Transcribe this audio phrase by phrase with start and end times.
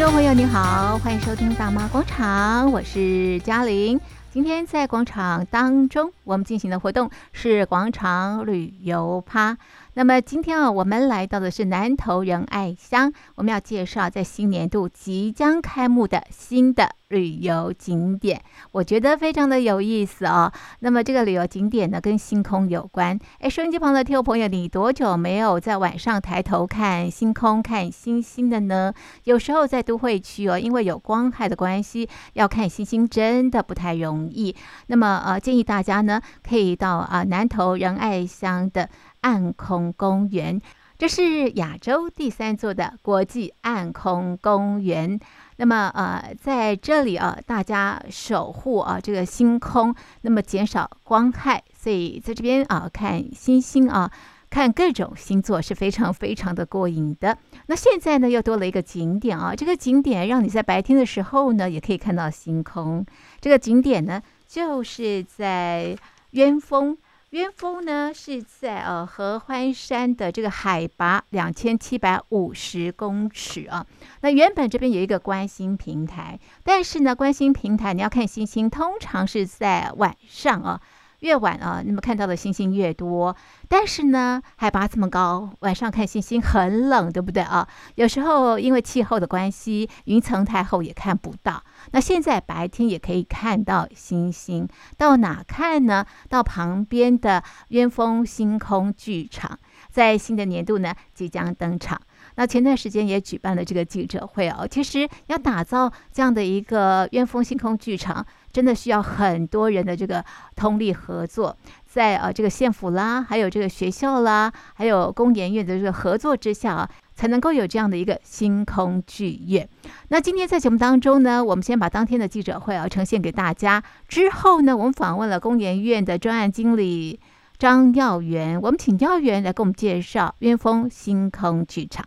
[0.00, 4.00] 听众朋友你好，欢迎收听《大妈广场》，我是嘉玲。
[4.30, 9.58] 今天在广场当中，我们进行的活动是广场旅游趴。
[9.94, 18.40] 那么今天啊，我们来到的是南投仁爱乡，我们要介绍在新年度即将开幕的新的旅游景点，
[18.70, 20.52] 我觉得非常的有意思哦。
[20.78, 23.18] 那么这个旅游景点呢，跟星空有关。
[23.40, 28.94] 哎，收音机旁的听众朋友，你多久没有在晚上抬头看星空、看星星的呢？
[29.24, 34.54] 有时候在都会区哦，因为有光害的关系，要看星星真的不太容易。
[34.86, 38.88] 那么呃，建议大家呢，可以到啊、南投仁爱乡的
[39.20, 40.60] 暗空公园，
[40.98, 45.18] 这是亚洲第三座的国际暗空公园。
[45.56, 54.10] 那么呃，在这里啊，大家守护啊这个星空，那么减少光害，所以在这边啊看星星啊，
[54.48, 57.36] 看各种星座是非常非常的过瘾的。
[57.66, 63.04] 那现在呢，又多了一个景点啊，这个景点让你在白天的时候呢，也可以看到星空。
[63.38, 65.94] 这个景点呢，就是在
[66.30, 66.96] 鸢峰。
[67.30, 73.86] 鸢峰呢是在呃合欢山的这个海拔两千七百五十公尺啊。
[74.22, 80.80] 那原本这边有一个观星平台，但是呢，观星平台你要看星星，通常是在晚上啊。
[81.20, 83.34] 越晚啊，那么看到的星星越多。
[83.68, 87.66] 但是呢，海拔这么高，晚上看星星很冷，对不对啊？
[87.94, 91.62] 有时候因为气候的关系，云层太厚也看不到。
[91.92, 96.04] 那现在白天也可以看到星星，到哪看呢？
[96.28, 99.58] 到旁边的鸢峰星空剧场，
[99.90, 102.00] 在新的年度呢即将登场。
[102.36, 104.66] 那前段时间也举办了这个记者会哦。
[104.68, 110.24] 其实要打造这样的一个鸢峰星空剧场，真的需要很多人的这个
[110.56, 111.56] 通力合作，
[111.86, 119.68] 在呃这个县府啦，还有这个学校啦，还有工研院的这个合作之下啊，才能够有这样的一个星空剧院。
[120.08, 127.20] 那今天在节目当中呢，我们先把当天的记者会啊呈现给大家，之后呢，我们访问了工研院的专案经理
[127.58, 132.04] 张耀元，我们请耀元来给我们介绍鸢峰星空剧场。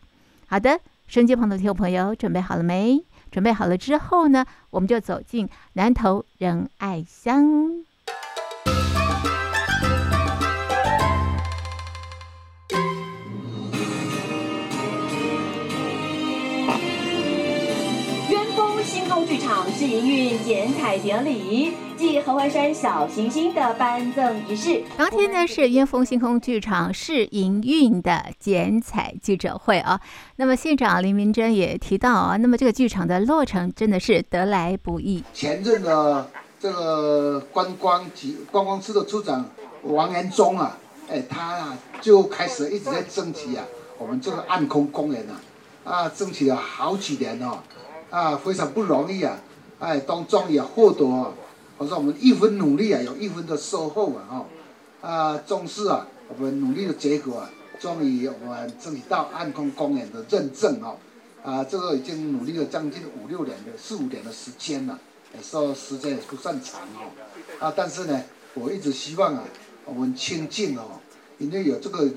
[0.48, 3.04] 好的，收音机旁的听众朋友准备好了没？
[3.34, 7.84] 准备好了之后呢，我们就走进南投仁爱乡。
[19.34, 21.74] 剧场试营运剪彩典礼。
[21.98, 30.00] 继合欢山小行星的颁赠仪式，当天呢是鸢峰星空剧场试营运的剪彩记者会啊。
[30.36, 35.24] 那么县长林明珍也提到啊，那么这个剧场的落成真的是得来不易。
[35.34, 36.30] 前任的
[36.60, 39.50] 这个观光局观光处的处长
[39.82, 40.78] 王延忠啊，
[41.10, 43.66] 哎，他啊就开始一直在争取啊，
[43.98, 45.34] 我们这个暗空公园啊，
[45.92, 47.64] 啊，争取了好几年哦，啊，
[48.14, 49.40] 啊非常不容易啊，
[49.80, 51.04] 哎，当中也获得。
[51.80, 54.46] 我说我们一分努力啊，有一分的收获啊！
[55.02, 60.96] 哈，啊，重视啊，我们努力的结果啊，终于我们争取到暗空公园的认证哦，
[61.44, 65.00] 啊，这个已经努力了将近五六年的四五年的时间了，
[65.42, 67.10] 说时间也不算长哦，
[67.60, 69.44] 啊，但是呢，我一直希望啊，
[69.86, 70.84] 我们清静哦，
[71.40, 72.08] 因为有这个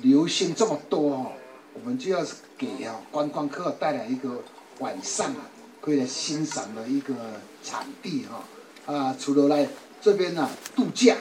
[0.00, 1.32] 流星这么多哦，
[1.74, 2.24] 我们就要
[2.56, 4.42] 给啊观光客带来一个
[4.78, 7.14] 晚上啊可以来欣赏的一个
[7.62, 8.44] 场地哈。
[8.92, 9.66] 啊，除了来
[10.00, 11.16] 这边呢、啊、度假，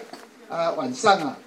[0.50, 1.38] 啊晚上啊，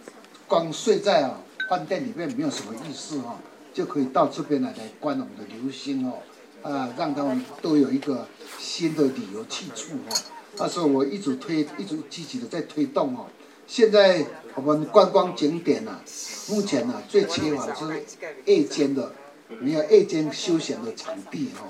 [0.47, 3.37] 光睡在啊饭店里面没有什么意思哦，
[3.75, 6.23] 就可以到这边来来观我们的流星哦，
[6.63, 8.27] 啊让他们都有一个
[8.59, 10.17] 新的旅游去处哦。
[10.57, 13.27] 那时候我一直推，一直积极的在推动哦。
[13.67, 14.25] 现在
[14.55, 16.01] 我们观光景点呐、啊，
[16.49, 18.05] 目前呢、啊、最缺乏的是
[18.47, 19.13] 夜间的，
[19.61, 21.69] 没有夜间休闲的场地哦。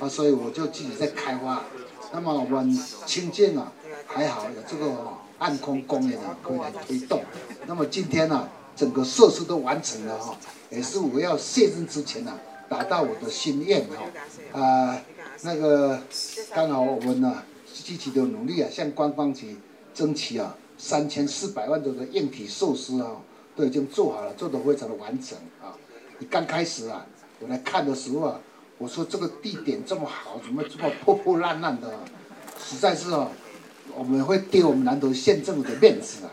[0.00, 1.64] 啊，所以我就自己在开发。
[2.12, 2.72] 那么我们
[3.06, 3.72] 清建啊。
[4.10, 4.96] 还好有这个
[5.38, 7.22] 暗空公园啊，可以来推动。
[7.66, 10.34] 那么今天呢、啊，整个设施都完成了哈，
[10.70, 12.40] 也是我要卸任之前呢、啊，
[12.70, 14.58] 达到我的心愿哈。
[14.58, 14.98] 啊、
[15.42, 16.02] 那个
[16.54, 19.58] 刚好我们呢、啊，积极的努力啊，向观光局
[19.92, 23.10] 争取啊，三千四百万多的硬体设施啊，
[23.54, 25.76] 都已经做好了，做得非常的完整啊。
[26.18, 27.04] 你刚开始啊，
[27.40, 28.40] 我来看的时候啊，
[28.78, 32.00] 我说这个地点这么好，怎么这么破破烂烂的，
[32.64, 33.28] 实在是哦。
[33.96, 36.24] 我们会丢我们南投县政府的面子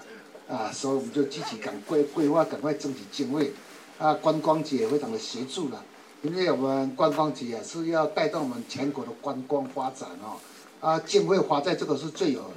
[0.47, 3.53] 啊，啊，所以我们就积极赶规规划，赶快争取经费，
[3.97, 5.83] 啊，观光局也非常的协助了，
[6.21, 10.37] 因为我们观光局啊是要带动我们全国的观光发展哦，
[10.79, 12.51] 啊，经费花在这个是最有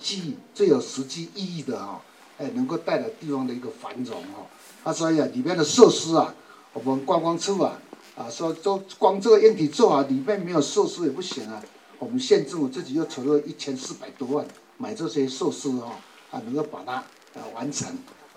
[0.00, 2.00] 意义、最有实际意义的哈，
[2.38, 4.48] 哎，能够带来地方的一个繁荣哦，
[4.82, 6.34] 啊，所以啊，里面的设施啊，
[6.72, 7.78] 我们观光处啊，
[8.18, 11.62] 啊，说做光这个硬体做好，里面没有设施也不行啊。
[12.00, 14.44] 我们县政府自己又筹了一千四百多万
[14.76, 15.92] 买这些设施哦，
[16.32, 17.88] 啊，能够把它啊完成。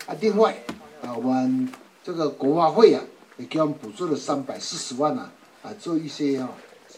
[0.06, 0.56] 啊，另外
[1.02, 1.68] 啊，我们
[2.04, 3.04] 这个国发会啊，
[3.38, 5.32] 也给我们补助了三百四十万啊，
[5.64, 6.48] 啊，做一些啊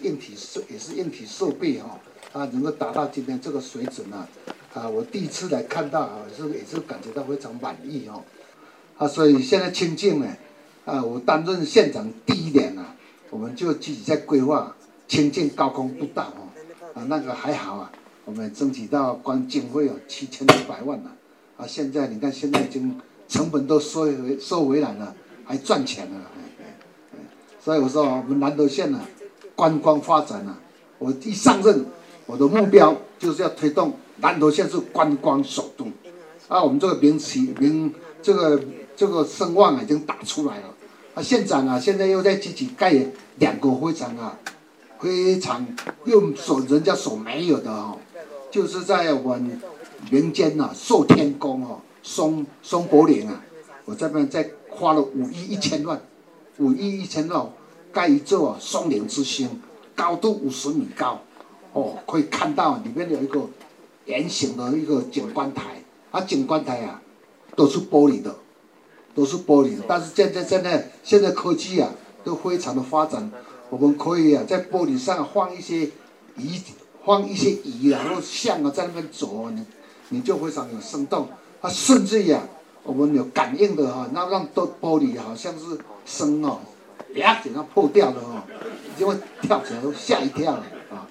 [0.02, 1.98] 硬体设也是硬体设备哈，
[2.34, 4.28] 啊，能够达到今天这个水准啊。
[4.74, 8.22] 啊，我第一次来看到啊，是也是感觉到非常满意哦。
[8.98, 10.28] 啊，所以现在清静呢，
[10.86, 12.96] 啊，我担任县长第一年啊，
[13.30, 14.76] 我们就自己在规划
[15.08, 16.50] 清境高空步道哦。
[16.94, 17.92] 啊，那个还好啊，
[18.26, 21.12] 我们争取到光经费有七千五百万了。
[21.58, 25.16] 啊，现在你看，现在已经成本都收回收回来了，
[25.46, 26.20] 还赚钱了。
[27.64, 29.00] 所以我说，我们南投县呢，
[29.56, 30.58] 观光发展呢，
[31.00, 31.86] 我一上任，
[32.26, 33.94] 我的目标就是要推动。
[34.18, 35.86] 南投县是观光首都，
[36.50, 38.62] 啊，我们这个名气名这个
[38.96, 40.74] 这个声望已经打出来了。
[41.16, 42.94] 啊，县长啊，现在又在积极盖
[43.38, 44.38] 两个非常啊，
[45.00, 45.66] 非常
[46.06, 47.98] 又所人家所没有的哦，
[48.50, 49.62] 就是在我们
[50.10, 53.42] 民间呐，寿天宫哦，松松柏林啊，
[53.86, 56.02] 我这边再花了五亿一千万，
[56.58, 57.48] 五亿一千万
[57.92, 59.62] 盖一座松林之星，
[59.96, 61.22] 高度五十米高，
[61.74, 63.50] 哦，可以看到里面有一个。
[64.06, 65.82] 圆形的一个景观台，
[66.12, 67.02] 啊，景观台啊，
[67.56, 68.36] 都是玻璃的，
[69.14, 69.84] 都是玻璃的。
[69.88, 71.90] 但是现在现在现在科技啊，
[72.24, 73.32] 都非常的发展，
[73.70, 75.90] 我们可以啊，在玻璃上放一些
[76.36, 76.60] 鱼，
[77.06, 79.66] 放一些鱼，然后象啊在那边走，你
[80.10, 81.28] 你就非常有生动。
[81.62, 82.44] 啊，甚至呀、啊，
[82.84, 86.60] 我们有感应的哈、啊，那让都玻璃好像是声哦，
[87.16, 88.44] 啪，给它破掉了哦，
[89.00, 90.52] 就会跳起来都吓一跳
[90.92, 91.08] 啊，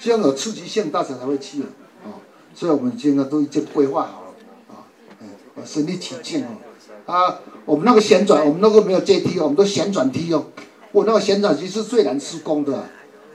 [0.00, 2.16] 这样有刺激性，大家才会去啊。
[2.54, 4.28] 所以我们现在都已经规划好了
[4.70, 4.88] 啊，
[5.20, 5.28] 嗯，
[5.66, 6.48] 身临其境哦，
[7.10, 10.46] 啊，我们那个旋转，我们那个没有阶梯哦，我们都旋转梯哦，
[10.92, 12.88] 我那个旋转梯是最难施工的，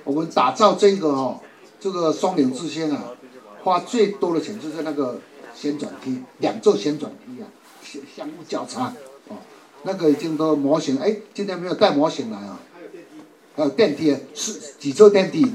[0.03, 1.39] 我们打造这个哦，
[1.79, 3.11] 这个双岭之星啊，
[3.63, 5.19] 花最多的钱就是那个
[5.53, 7.45] 旋转梯，两座旋转梯啊，
[7.83, 8.93] 相相互交叉
[9.27, 9.35] 哦，
[9.83, 12.59] 那个已经都模型，哎，今天没有带模型来啊，
[13.55, 15.45] 还有电梯，是几座电梯，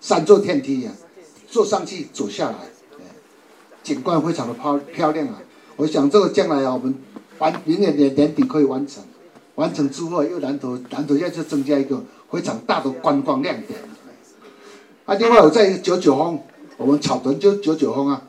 [0.00, 0.92] 三座电梯呀，
[1.48, 2.56] 坐上去走下来。
[3.82, 5.40] 景观非常的漂漂亮啊！
[5.76, 6.94] 我想这个将来啊，我们
[7.40, 9.02] 完明年年年底可以完成，
[9.56, 12.00] 完成之后又南投南投县就增加一个
[12.30, 13.80] 非常大的观光亮点。
[15.04, 16.38] 啊，另外我在九九峰，
[16.76, 18.22] 我们草屯就九九峰啊，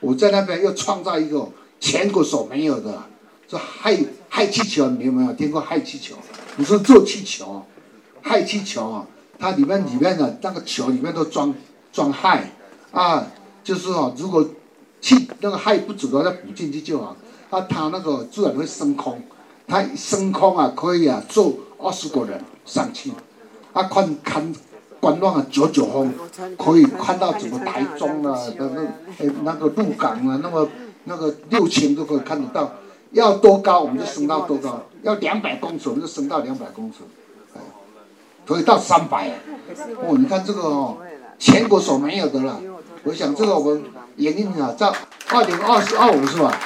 [0.00, 1.48] 我在那边又创造一个
[1.80, 3.02] 全国所没有的，
[3.48, 6.14] 这氦氦气球，你有没有听过氦气球？
[6.56, 7.64] 你说做气球，
[8.22, 9.06] 氦气球啊，
[9.38, 11.54] 它里面里面的那个球里面都装
[11.92, 12.40] 装氦
[12.92, 13.26] 啊，
[13.64, 14.46] 就是说如果。
[14.98, 17.14] 气那个氦不足的，再补进去就好。
[17.50, 19.22] 啊，它那个自然会升空，
[19.66, 23.12] 它升空啊，可以啊，坐二十个人上去。
[23.72, 24.54] 啊，看看
[25.00, 26.12] 观望啊，九九峰
[26.56, 28.80] 可以看到整个台中啊，那那
[29.18, 30.66] 诶那个鹿港啊，那么
[31.04, 32.72] 那个六千都可以看得到。
[33.12, 36.98] 要多高我们就升到多高，要两百公尺我们就升到两百公尺，
[38.44, 39.30] 可以到三百。
[40.02, 40.96] 哦，你看这个哦，
[41.38, 42.60] 全国所没有的了。
[43.04, 43.84] 我想这个我们
[44.16, 44.92] 营运啊，在
[45.30, 46.58] 二零二四二五是吧？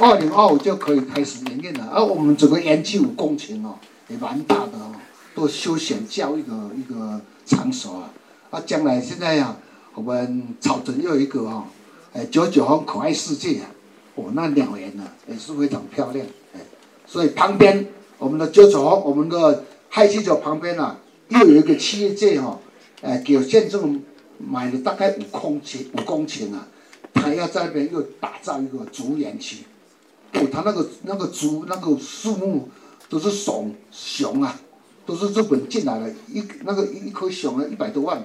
[0.00, 1.90] 二零二五就可以开始营运了。
[1.92, 3.74] 而我们整个园区五公顷哦，
[4.08, 4.94] 也蛮大的哦，
[5.34, 8.10] 都休闲教育的一个场所啊。
[8.50, 9.58] 啊，将来现在呀、啊，
[9.94, 11.64] 我们草屯又一个哦，
[12.12, 13.66] 哎，九九峰可爱世界啊，
[14.14, 16.26] 哦，那鸟园呢也是非常漂亮。
[16.54, 16.60] 哎，
[17.06, 17.86] 所以旁边
[18.18, 22.58] 我们的九九峰，我们的氦气球旁边啊，又有一个企业界哈，
[23.02, 24.02] 哎，给县政。
[24.40, 26.68] 买了大概五公顷，五公顷啊，
[27.12, 29.64] 他要在那边又打造一个竹园区，
[30.34, 32.68] 哦，他那个那个竹那个树木
[33.08, 34.60] 都是熊熊啊，
[35.06, 38.18] 都是日本进来的，一那个一棵熊啊一百多万，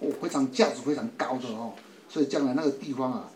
[0.00, 1.72] 哦，非常价值非常高的哦，
[2.08, 3.30] 所以将来那个地方啊，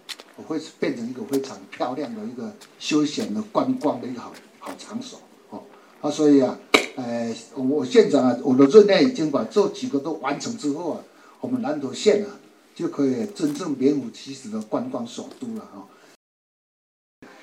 [0.46, 5.62] 会变成一个非常漂亮的一个休闲的观光的一个好好场所哦，
[6.00, 6.58] 啊，所以啊，
[6.96, 11.00] 呃，我县长啊，我的任内已经把这几个都完成之后啊。
[11.40, 12.34] 我们南投县啊，
[12.74, 15.86] 就可以真正名副其实的观光首都了哈。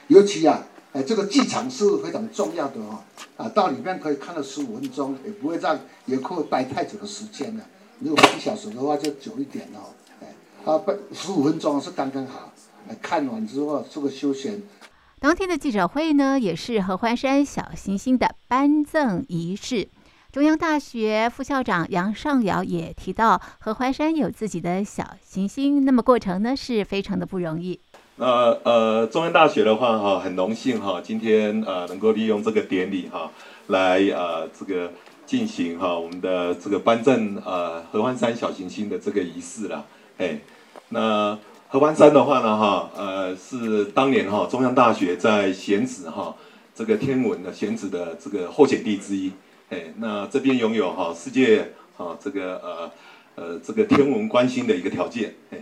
[0.07, 2.99] 尤其啊，哎，这个剧场是非常重要的哦。
[3.37, 7.63] 啊，到里面可以看到十五分钟，也不会让游客待太久的时间了。
[7.99, 9.91] 如果一小时的话，就久一点哦。
[10.21, 10.27] 哎，
[10.71, 12.51] 啊，不，十五分钟是刚刚好。
[13.01, 14.61] 看完之后，做个休闲。
[15.19, 19.87] 当天的记者会呢，也是合欢山小行星的颁赠仪式。
[20.31, 27.79] 中央大学副校长杨尚尧也提到，合欢山有自己的小行星，那么过程呢是非常的不容易。
[28.17, 33.29] 那呃，中央大学的话哈，很荣幸哈，今天呃能够利用这个典礼哈，
[33.67, 34.89] 来呃这个
[35.25, 39.85] 进行哈我们的这个颁证呃合欢山小行星的这个仪式了。
[40.17, 40.39] 哎，
[40.89, 46.33] 那合欢山的话呢哈呃是当年哈中央大学在选址哈
[46.73, 49.33] 这个天文的选址的这个候选地之一。
[49.69, 52.91] 哎，那这边拥有哈世界哈这个呃
[53.35, 55.35] 呃这个天文观星的一个条件。
[55.51, 55.57] 哎，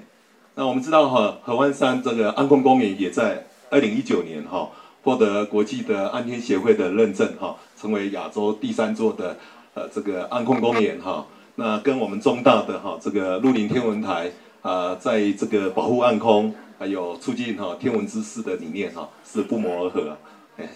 [0.56, 4.70] 那我们知道哈河湾山这个安空公园也在二零一九年哈。
[5.06, 9.36] 获得国际的安天协会的认证，哈，成为亚洲第三座的
[9.74, 14.32] 呃这个安空公园，哈，那跟我们中大的哈这个鹿林天文台
[14.62, 20.18] 啊，在这个保护暗空还有促进哈天文知识的理念哈是不谋而合，
[20.56, 20.70] 哎，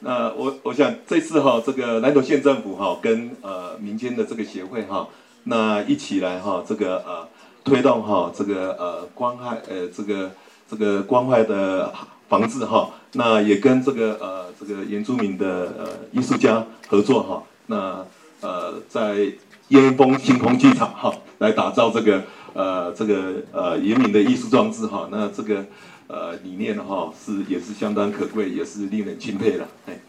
[0.00, 5.06] 那我我想这次哈这个南投县政府哈跟呃民间的这个协会哈，
[5.44, 7.28] 那一起来哈这个呃
[7.64, 10.30] 推动哈这个呃关爱呃这个
[10.70, 11.92] 这个关怀的。
[12.32, 18.06] 房子哈，那也跟这个呃这个原住民的呃艺术家合作哈，那
[18.40, 19.30] 呃在
[19.68, 22.22] 烟峰星空剧场哈来打造这个
[22.54, 25.62] 呃这个呃原民的艺术装置哈，那这个
[26.06, 30.00] 呃理念哈是也是相当可贵，也是令人钦佩的哎。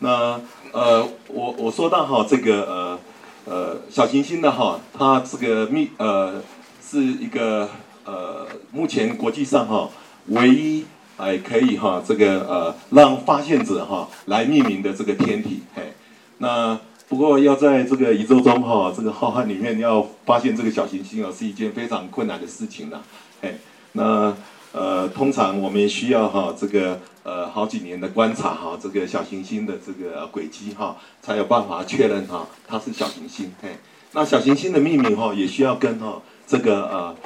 [0.00, 0.38] 那
[0.72, 2.98] 呃我我说到哈这个呃
[3.46, 6.42] 呃小行星的哈，它这个密呃
[6.90, 7.68] 是一个
[8.04, 9.88] 呃目前国际上哈
[10.28, 10.84] 唯一。
[11.22, 15.92] 哎，可以哈，这个呃，让发现者哈来命名的这个天体，嘿，
[16.38, 16.80] 那
[17.10, 23.02] 不过要在这个宇宙中哈，这个浩瀚里面要发现这个小行星哦，是一件非常困难的事情了，
[23.42, 23.58] 嘿，
[23.92, 24.34] 那
[24.72, 33.76] 呃，通常我们需要哈这个呃好几年的观察哈，这个小行星的这个轨迹哈，才有办法确认哈它是小行星，嘿，
[34.12, 37.16] 那小行星的命名哈也需要跟哈这个呃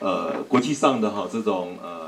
[0.00, 2.00] 呃国际上的哈这种呃。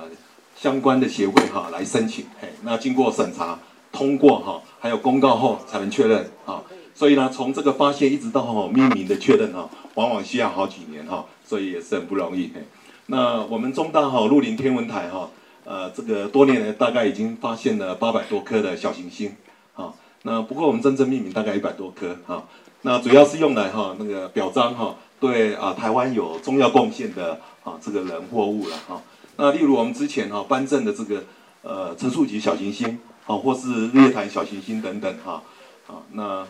[0.54, 3.58] 相关的协会哈来申请，嘿，那经过审查
[3.90, 6.62] 通过哈，还有公告后才能确认啊。
[6.94, 12.52] 所以呢，从这个发现一直到哈命名的确认哈，往往需要好几年哈，所以也是很不容易。
[12.54, 12.62] 嘿，
[13.06, 15.28] 那我们中大哈鹿林天文台哈，
[15.64, 19.34] 呃，这个多年来大概已经发现了八百多颗的小行星，
[19.74, 22.44] 啊，那不过我们真正命名大概一百多颗哈，
[22.82, 29.00] 那主要是用来哈那个表彰哈对啊台湾有重要贡献的啊这个人或物了哈。
[29.36, 31.22] 那例如我们之前哈颁证的这个
[31.62, 35.40] 呃陈树吉小行星，好，或是日月潭小行星等等哈，
[35.86, 36.44] 好，那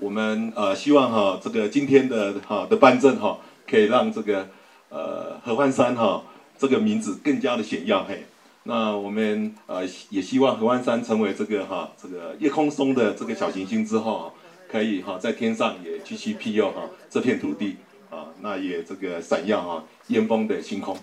[0.00, 3.36] 我们呃希望哈这个今天的哈的颁证哈，
[3.68, 4.48] 可以让这个
[4.88, 6.22] 呃合欢山哈
[6.58, 8.24] 这个名字更加的显耀嘿。
[8.62, 14.32] 那我们呃也希望合欢山成为这个哈这个夜空中的这个小行星之后，
[14.66, 17.76] 可以哈在天上也继续庇佑哈这片土地，
[18.44, 20.94] 那也这个闪耀啊烟峰的星空。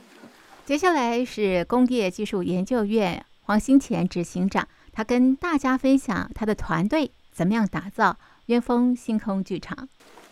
[0.63, 9.89] 接下来是工业技术研究院黄兴前执行长，他跟大家分享他的团队怎么样打造烟峰星空剧场。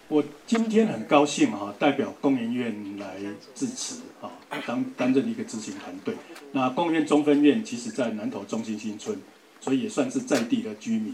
[0.08, 3.18] 我今天很高兴哈，代表工研院来
[3.56, 4.30] 致辞啊，
[4.68, 6.16] 当担任一个执行团队。
[6.52, 9.20] 那工研院中分院其实在南投中心新村，
[9.60, 11.12] 所以也算是在地的居民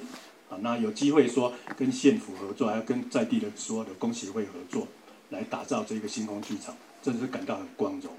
[0.49, 0.59] 啊。
[0.59, 4.87] 那有机会说跟县府合作，还要跟在地的所有的工协会合作，
[5.29, 8.11] 来打造这个星空剧场，真的是感到很光荣。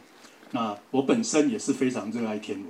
[0.53, 2.69] 那我本身也是非常热爱天文，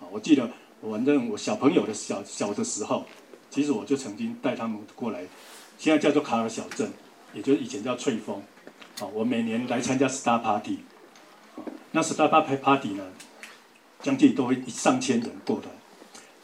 [0.00, 0.48] 啊，我记得
[0.82, 3.04] 反正我小朋友的小小的时候，
[3.50, 5.24] 其实我就曾经带他们过来，
[5.78, 6.90] 现在叫做卡尔小镇，
[7.32, 8.42] 也就是以前叫翠峰，
[9.00, 10.80] 啊，我每年来参加 Star Party，
[11.92, 13.04] 那 Star Party 呢，
[14.02, 15.70] 将近都会上千人过来，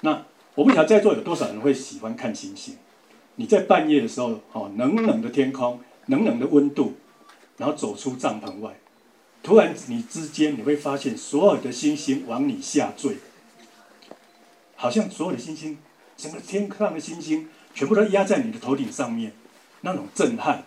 [0.01, 2.77] 那我不晓得在座有多少人会喜欢看星星，
[3.37, 6.95] 你在半夜的时候，哦，冷冷的天空，冷冷的温度，
[7.61, 8.75] 然后走出帐篷外。
[9.43, 13.19] 突然，你之间你会发现，所有的星星往你下坠，
[14.75, 15.77] 好像所有的星星，
[16.17, 19.33] 整个天上的星星全部都压在你的头顶上面，
[19.83, 20.65] 那种震撼。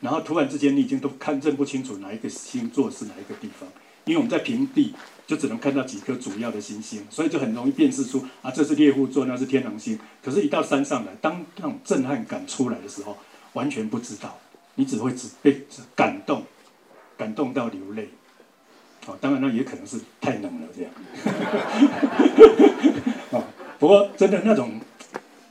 [0.00, 3.68] 然后突然之间，你已经都看认不清楚哪一个星座是哪一个地方，
[4.04, 4.94] 因为我们在平地
[5.26, 9.98] 就只能看到几颗主要的星星，所以就很容易辨识出啊，这是猎户座，那是天狼星。
[10.22, 13.16] 可是，一到山上来，当那种震撼感出来的时候，
[13.54, 14.38] 完全不知道，
[14.78, 16.42] 你只会只被感动。
[17.18, 18.10] 感动到流泪，
[19.08, 20.92] 哦，当然那也可能是太冷了这样，
[23.30, 23.42] 哦，
[23.76, 24.80] 不过真的那种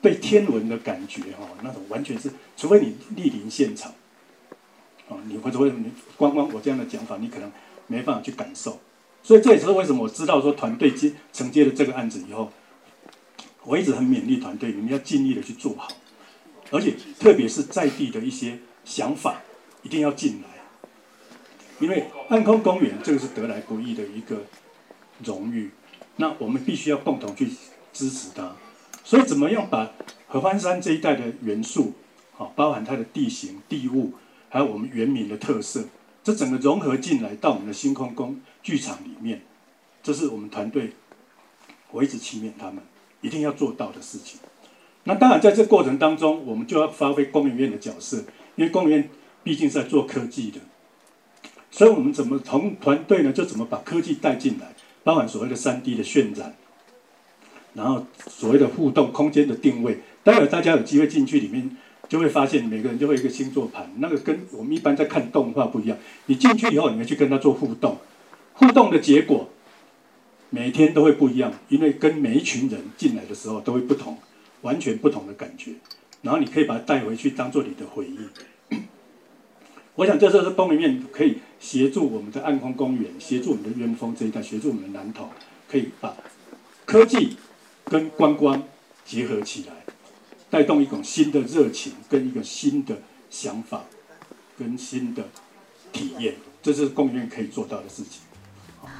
[0.01, 3.93] 被天文的感觉哈，那种完全是，除非你莅临现场，
[5.09, 7.51] 哦，你或者你光光我这样的讲法，你可能
[7.87, 8.79] 没办法去感受，
[9.21, 12.49] 所以这也是为什么我知道说团队接承接了这个案子以后，
[13.65, 15.89] 我一直很勉励团队，你们要尽力的去做好，
[16.71, 18.57] 而且特别是在地的一些
[18.87, 19.41] 想法
[19.83, 20.47] 一定要进来。
[21.79, 24.37] 因为暗空公园这个是得来不易的一个
[25.23, 25.69] 荣誉，
[26.15, 27.47] 那我们必须要共同去
[27.93, 28.55] 支持它。
[29.03, 29.91] 所以怎么样把
[30.27, 31.93] 合欢山这一带的元素，
[32.33, 34.13] 好，包含它的地形、地物，
[34.49, 35.83] 还有我们原民的特色，
[36.23, 39.43] 这整个融合进来到我们的星空宫剧场里面，
[40.01, 40.93] 这是我们团队，
[41.91, 42.79] 我一直期勉他们
[43.21, 44.39] 一定要做到的事情。
[45.03, 48.25] 那当然，在这过程当中，我们就要发挥公园院的角色，
[48.57, 49.09] 因为公园
[49.43, 50.59] 毕竟是在做科技的，
[51.71, 53.31] 所以我们怎么同团队呢？
[53.31, 56.53] 就怎么把科技带进来，包含所谓的三 D 的渲染，
[57.73, 59.99] 然后所谓的互动空间的定位。
[60.25, 61.77] 待会大家有机会进去里面。
[62.09, 65.97] 就会发现每个人就会一个星座盘，那个跟我们一般在看动画不一样。
[66.27, 67.97] 你进去以后，你会去跟他做互动，
[68.53, 69.49] 互动的结果
[70.49, 74.17] 每天都会不一样，因为跟每一群人进来的时候都会不同，
[74.61, 75.73] 完全不同的感觉。
[76.27, 78.19] 然后你可以把它带回去当做你的回忆。
[79.95, 85.29] 我想这时候是工研院可以协助我们的暗空公园，协助我们的鸢峰这一带，协助我们的南投，
[85.69, 86.13] 可以把
[86.83, 87.37] 科技
[87.85, 88.61] 跟观光
[89.05, 89.73] 结合起来。
[90.49, 93.85] 带动一种新的热情，跟一个新的想法，
[94.59, 95.23] 跟新的
[95.93, 98.21] 体验，这是公园可以做到的事情。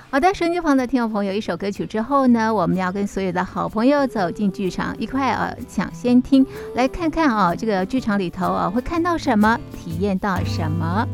[0.09, 11.05] 好的，收音机旁的听众朋友，一首歌曲之后呢，我们要跟所有的好朋友走进剧场，一块呃抢先听，来看看啊、这个剧场里头啊会看到什么，体验到什么。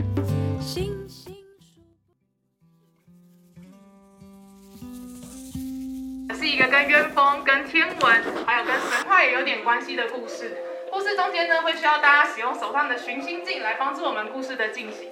[6.35, 10.55] 是一个跟鸢峰、跟天文，还有跟神话也有点关系的故事。
[10.91, 15.09] 故事中间呢，会需要大家使用手上的寻星镜来帮助我们故事的进行。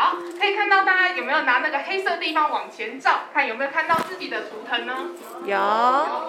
[0.00, 4.94] 好，可以看到大家有没有拿那个黑色地方往前照，看有没有看到自己的图腾呢？
[5.44, 5.56] 有。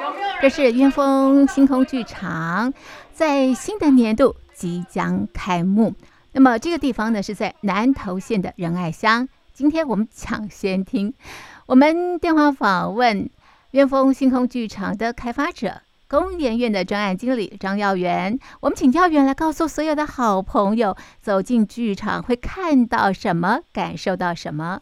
[0.01, 0.29] 有没有？
[0.41, 2.73] 这是鸢峰星空剧场，
[3.13, 5.93] 在新的年度即将开幕。
[6.31, 9.29] 那么这个地方呢，是在南投县的仁爱乡。
[9.53, 11.13] 今天我们抢先听，
[11.67, 13.29] 我们电话访问。
[13.71, 24.81] 鸢峰星空剧场的开发者，工研院的专案经理张耀元，我们请耀元来告诉所有的好朋友，走进剧场会看到什么，感受到什么。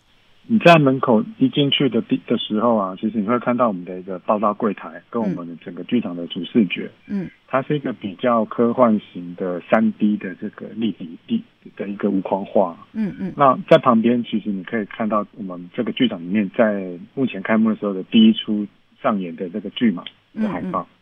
[0.50, 6.90] 你在门口一进去的的的时候啊，其实你会看到我们的一个报到柜台，跟我们的整个剧场的主视觉。
[7.08, 11.44] 嗯，它是一个比较科幻型的三 D 的这个立体地
[11.76, 12.78] 的一个无框画。
[12.94, 13.34] 嗯嗯。
[13.36, 18.66] 那在旁边，其实你可以看到我们这个剧场里面，在目前开幕的时候的第一出。
[19.00, 20.97] 上演的这个剧嘛的海报，嗯嗯，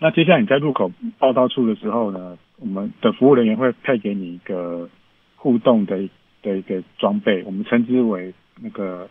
[0.00, 4.88] 那接下来你在入口报到处的时候呢，我们的服务人员会配给你一个
[5.34, 6.08] 互动的
[6.42, 9.08] 的一个装备，我们称之为那个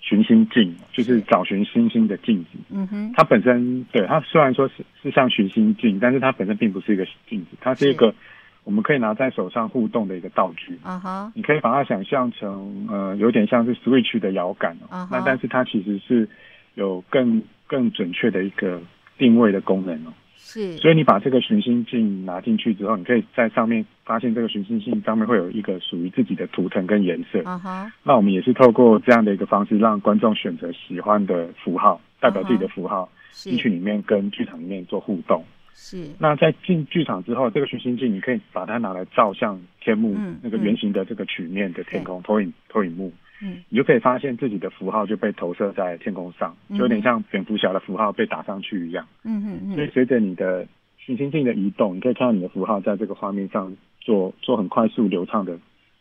[0.00, 2.50] 寻星镜，就是找寻星星的镜子。
[2.70, 8.14] 嗯哼，它本身对它虽然说是是像寻星镜，但是它本身并不是一个镜子，它是一个
[8.62, 10.78] 我们可以拿在手上互动的一个道具。
[10.84, 16.28] 啊哈，你可以把它想象成呃有点像是 Switch 的摇杆哦，那但是它其实是
[16.76, 18.80] 有更更准确的一个
[19.18, 27.42] 定位的功能哦，是，所以你把这个寻星镜拿进去之后，你可以在上面发现这个寻星镜上面会有一个属于自己的图腾跟颜色。
[27.44, 35.44] 啊哈，那我们也是透过这样的一个方式，让观众选择喜欢的符号，代表自己的符号进去里面跟剧场里面做互动。
[35.74, 43.12] 是，那在进剧场之后，这个寻星镜你可以把它拿来照向天幕，嗯，那个圆形的这个曲面的天空投影投影幕。
[43.40, 49.06] 嗯，你就可以发现自己的符号就被投射在天空上，就有点像蝙蝠侠的符号被打上去一样。
[49.22, 49.74] 嗯嗯嗯。
[49.74, 50.66] 所以随着你的
[50.98, 55.56] 寻星镜的移动，你可以看到你的符号在这个画面上做做很快速流畅的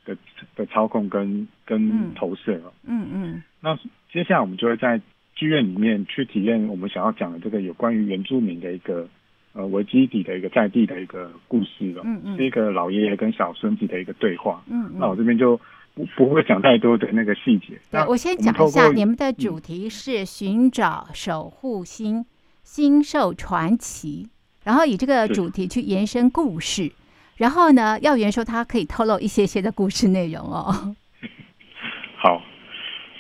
[0.06, 0.18] 的
[0.56, 2.60] 的操控跟跟投射。
[2.84, 3.44] 嗯嗯，嗯。
[3.62, 3.78] 那
[4.12, 5.00] 接下来我们就会在
[5.36, 9.08] 剧院里面去体验我们想要讲的这个有关于原住民的一个
[9.54, 12.02] 呃为基底的一个在地的一个故事了。
[12.04, 12.36] 嗯嗯。
[12.36, 14.64] 是一个老爷爷跟小孙子的一个对话。
[14.68, 14.96] 嗯嗯。
[14.98, 15.60] 那我这边就。
[15.98, 17.70] 不不会讲太多的那个细节。
[17.90, 22.24] 对，我先讲一下，你们的主题是寻找守护星、
[22.62, 24.30] 星兽传奇，
[24.64, 26.92] 然后以这个主题去延伸故事。
[27.38, 30.96] 然后呢，耀元说他可以透露一些些的故事内容哦。
[32.18, 32.44] 好，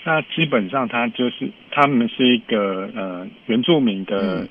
[0.05, 4.47] 那基本上他就是他们是一个呃原住民的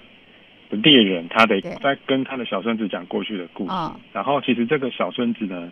[0.70, 3.74] 猎人，他的在跟他的小孙子讲过去的故事。
[4.12, 5.70] 然后其实这个小孙子呢。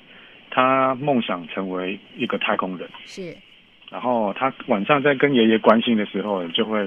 [0.54, 3.36] 他梦想成为一个太空人，是。
[3.90, 6.78] 然后他晚上在跟爷爷关心的时候，就会，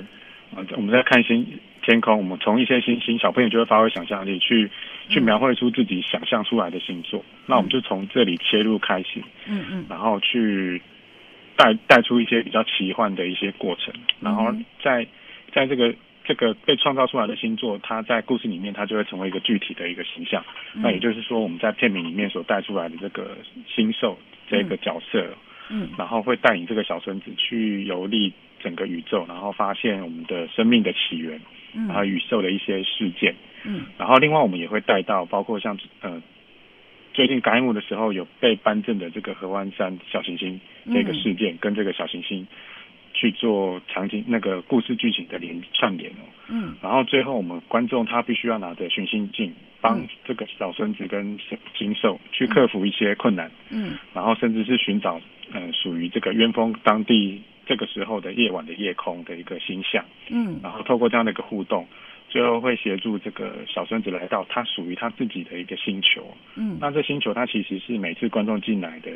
[0.56, 1.46] 呃，我们在看星
[1.82, 4.72] 天空，我们从一些星星，小朋友就会发挥想象力，去
[5.10, 7.20] 去描绘出自己想象出来的星座。
[7.20, 7.44] 嗯。
[7.48, 10.82] 那我们就从这里切入开始，嗯嗯，然后去
[11.58, 15.06] 带带出一些比较奇幻的一些过程，然后在
[15.54, 15.94] 在这个。
[16.28, 20.44] 这个被创造出来的星座，它在故事里面，它就会成为一个具体的一个形象。
[20.76, 25.26] 嗯、那也就是说，我们在片名里面所带出来的这个星兽这个角色，
[25.70, 31.40] 嗯，嗯然后会带领这个小孙子去游历整个宇宙，然后发现我们的生命的起源，
[31.74, 36.22] 嗯，然后宇宙的一些事件，嗯，然后另外我们也会带到包括像呃
[37.14, 40.60] 最近开幕的时候有被颁证的这个合欢山小行星
[40.94, 42.46] 这个事件，跟这个小行星
[43.18, 46.24] 去做场景那个故事剧情的连串联哦。
[46.50, 46.76] 嗯。
[46.82, 49.52] 然后最后我们观众他必须要拿着寻星镜，
[49.82, 51.40] 帮这个小孙子跟
[51.76, 53.52] 星兽去克服一些困难。
[53.72, 53.98] 嗯。
[54.14, 55.20] 然后甚至是寻找
[55.52, 60.06] 嗯属于这个鸢峰当地这个时候的夜晚的夜空的一个星象。
[60.30, 60.60] 嗯。
[60.62, 61.88] 然后透过这样的一个互动。
[62.30, 66.36] 最后会协助这个小孙子来到他属于他自己的一个星球。
[66.56, 69.10] 嗯，那这星球它其实是每次观众进来的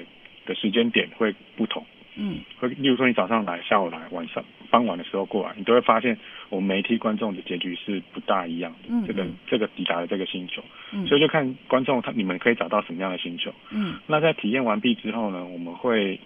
[0.45, 1.85] 的时间点会不同。
[2.21, 6.17] 嗯，会例如说你早上来、下午来、晚上傍晚的时候过来，你都会发现
[6.49, 8.89] 我们每一批观众的结局是不大一样的。
[8.89, 10.63] 嗯，这个这个抵达了这个星球。
[10.93, 13.51] 嗯，所以就看观众他你们可以找到什么样的星球。
[13.71, 16.19] 嗯，那在体验完毕之后呢，我们会。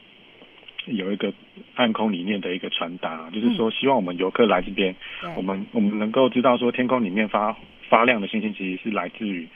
[0.87, 1.33] 有一个
[1.73, 7.57] 暗空里面的一个传达，就是说希望我们游客来这边，嗯、我们我们能够知道说天空里面发
[7.89, 9.47] 发亮的星星，其实是来自于，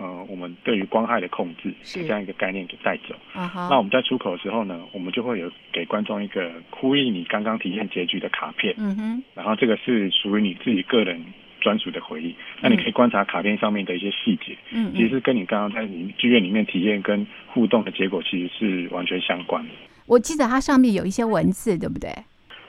[0.00, 3.14] 呃，我们对于光害的控制，是这样一个概念给带走。
[3.34, 8.74] 啊、那我们在出口的时候呢，我们就会有给观众一个呼应你刚刚体验结局的卡片。
[8.78, 9.22] 嗯哼。
[9.34, 11.22] 然后这个是属于你自己个人
[11.60, 12.34] 专属的回忆。
[12.62, 14.56] 那你可以观察卡片上面的一些细节。
[14.72, 14.90] 嗯。
[14.94, 19.70] 其实跟你刚刚在你剧院里面体验跟互动的结果，其实是完全相关的。
[20.06, 22.10] 我记得它上面有一些文字，对不对？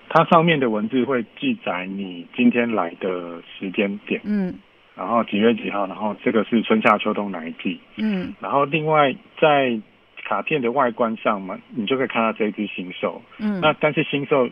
[0.10, 4.54] 它上面的文字会记载你今天来的时间点，嗯，
[4.95, 9.80] 然后几月几号，然后这个是春夏秋冬哪一季，嗯，然后另外在
[10.23, 14.49] 卡片的外观上嘛，你就可以看到这一只新兽，嗯，那但是新兽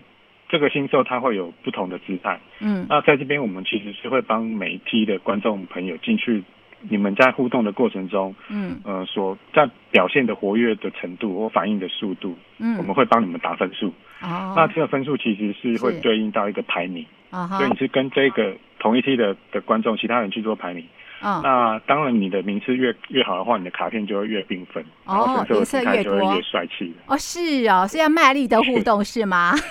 [0.47, 6.43] 这个新兽它会有不同的姿态，嗯，那在这边我们其实是会帮每一批的观众朋友进去。
[6.81, 13.93] 你们在互动的过程中，嗯，呃，所在表现的活跃的程度或反应的速度，嗯，我们会帮你们打分数。
[14.21, 17.05] 哦，那这个分数其实是会对应到一个排名。
[17.31, 20.85] 啊，所以你是跟这个同一梯的的观众，其他人去做排名。
[21.21, 26.95] 啊，那当然你的名次越越好的话，你的卡片就会越缤纷，哦，颜色越多，越帅气。
[27.07, 29.53] 哦，是哦，是要卖力的互动是吗？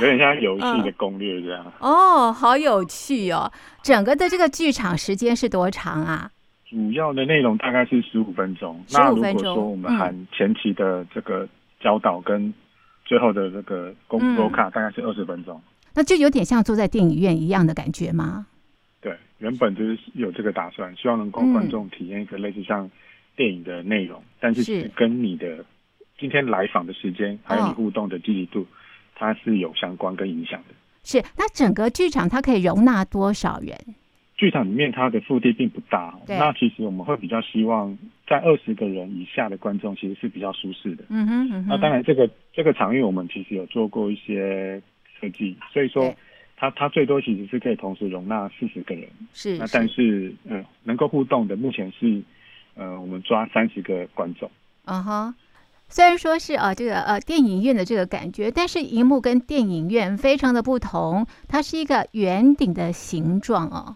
[0.00, 1.72] 有点像游戏的攻略这样。
[1.80, 3.50] 哦，好有趣哦！
[3.82, 6.30] 整个的这个剧场时间是多长啊？
[6.70, 8.80] 主要的内容大概是十五分钟。
[8.92, 11.48] 那如果说我们含前期的这个
[11.80, 12.54] 教导跟
[13.04, 15.60] 最后的这个公播卡，大概是二十分钟。
[15.94, 18.46] 那就有点像坐在电影院一样的感觉吗？
[19.00, 22.90] 对，原本就是有这个打算，希望能够观众体验一个类似像
[23.36, 25.64] 电影的内容，但是跟你的。
[26.16, 28.66] 今天来访的时间，还有你互动的积极度，哦、
[29.16, 30.74] 它是有相关跟影响的。
[31.02, 33.76] 是，那整个剧场它可以容纳多少人？
[34.36, 41.04] 剧场里面它的腹地并不大，那其实我们会比较希望在二十个人以下的观众其实是比较舒适的。
[41.08, 41.66] 嗯哼，嗯哼。
[41.68, 44.80] 那当然，这个这个场域我们其实有做过一些
[45.20, 46.14] 设计，所以说
[46.56, 49.08] 它它最多其实是可以同时容纳四十个人。
[49.32, 52.22] 是，那但是嗯、呃，能够互动的目前是
[52.74, 54.50] 呃，我们抓三十个观众。
[54.86, 55.34] 嗯哼。
[55.86, 63.94] 虽然说是呃这个呃电影院的这个感觉，但是荧幕跟电影院非常的不同，它是一个圆顶的形状哦，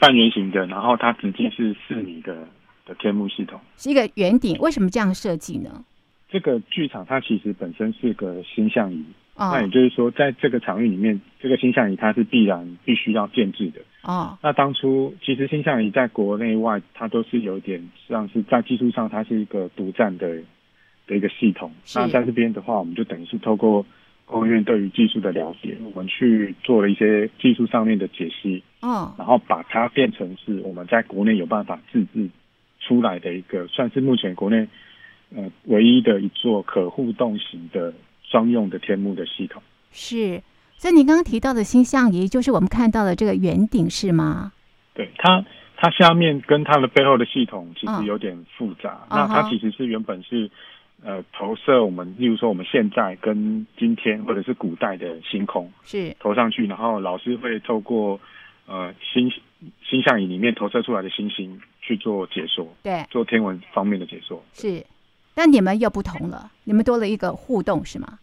[0.00, 2.48] 半圆形的，然后它直径是四米的
[2.86, 4.56] 的天幕系统，是一个圆顶。
[4.58, 5.84] 为什么这样设计呢？
[6.30, 9.04] 这个剧场它其实本身是个星象仪，
[9.38, 14.36] 哦、那也就是说，在这个场域里面，这个星象仪它是必然必须要建制的哦。
[14.42, 20.42] 那当初其实星象仪在国内外，它都是有点像是在技术上，它是一个独占的。
[21.06, 23.86] 的一个系统，那在这边的话，我们就等于是透过
[24.26, 32.28] 工研院对于技术的了解，我们去做了一些技术上面的解析，嗯，然后把它变成是我们在国内有办法自制
[32.78, 34.68] 出来的一个，算是目前国内
[35.34, 37.94] 呃唯一的一座可互动型的
[38.30, 39.62] 专用的天幕的系统。
[39.90, 40.42] 是，
[40.76, 44.52] 所以你刚刚提到的星象仪，就是我们看到的这个圆顶，是吗？
[44.94, 45.44] 对，它
[45.76, 50.50] 它下面跟它的背后的系统其实有点复杂，哦、那它其实是原本是。
[51.00, 58.18] 呃，投射我们，例如说我们现在跟今天或者是古代的星空是投上去，然后老师会透过
[58.66, 59.30] 呃星
[59.88, 64.84] 星象仪里面投射出来的星星去做解说，对，做天文方面的解说是。
[65.38, 68.18] 但你们又不同了，你们多了一个互动是吗？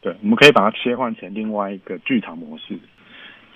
[0.00, 2.78] 对，我们可以把它切换成另外一个剧场模式。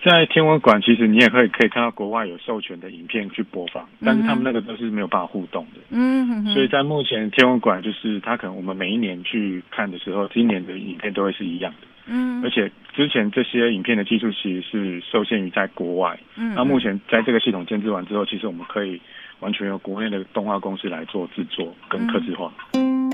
[0.05, 5.81] 在天文馆，其实你也可以可以看到国外有授权的影片去播放，但是他们那个都是没有办法互动的。
[5.89, 6.53] 嗯哼哼。
[6.53, 11.87] 所以在目前天文馆，就是它可能我们每一年去看的时候，今年的影片都会是一样的。
[12.05, 12.45] 嗯。
[12.45, 16.21] 而且之前这些影片的技术其实是受限于在国外。
[16.37, 16.55] 嗯。
[16.55, 19.01] 那目前在这个系统建制完之后，其实我们可以
[19.41, 22.53] 完全由国内的动画公司来做制作跟客制化。
[22.75, 23.11] 嗯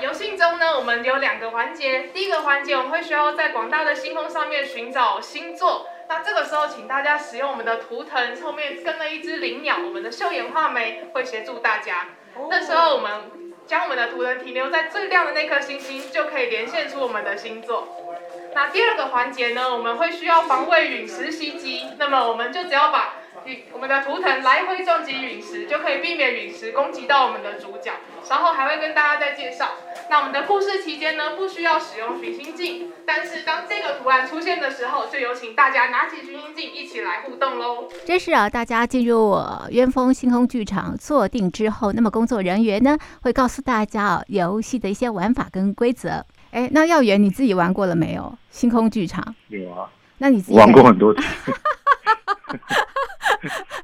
[0.00, 2.08] 游戏中呢，我们有两个环节。
[2.14, 12.06] 第一个环节，我们会需要在广大的星空上面寻找星座，那这个时候，请大家使用我们的图腾后面跟了一只灵鸟，我们的秀眼画眉会协助大家。
[12.48, 13.10] 那时候我们
[13.66, 17.86] 将我们的图腾停留在最亮的那颗星星，就可以连线出我们的星座。
[18.54, 23.14] 那第二个环节呢，我们会需要防卫陨石袭击，那么我们就只要把
[23.72, 27.92] 我们的图腾来回撞击陨石，就可以避免陨石攻击到我们的主角。
[28.22, 29.70] 稍后还会跟大家再介绍。
[30.10, 37.88] 那我们的故事期间呢，不需要使用寻星镜，但是当这个图案出现的时候，就有请大家拿起寻星镜一起来互动喽。
[38.04, 46.24] 这是啊，大家进入我渊峰星空剧场坐定之后，那么工作人员呢会告诉大家啊游戏的一些玩法跟规则。
[46.50, 48.36] 哎，那耀元你自己玩过了没有？
[48.50, 51.22] 星空剧场有啊，那你自己玩过很多次。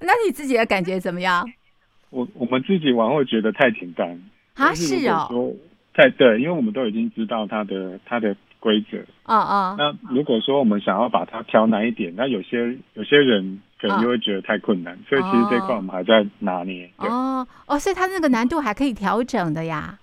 [0.00, 1.48] 那你自己的感觉怎么样？
[2.10, 4.20] 我我们自己玩会觉得太简单
[4.54, 5.52] 啊，是哦。
[5.94, 8.98] 太对，因为我们都已经知道它的它的规则。
[9.22, 9.76] 啊啊。
[9.78, 16.90] 那如果说我们想要把它调难一点，那有些有些人可能就会觉得太困难，哦、所以其实这块我们还在拿捏。
[16.98, 19.98] 哦哦，所以它那个难度还可以调整的呀。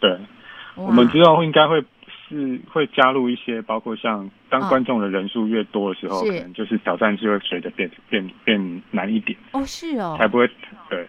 [0.00, 0.18] 对，
[0.74, 1.84] 我们之后应该会
[2.28, 9.36] 是会加入一些，包括像当观众的人数越多的时候，哦、可能就是挑战就会随着变变变难一点。
[9.52, 10.16] 哦，是哦。
[10.18, 10.48] 才不会
[10.88, 11.06] 对。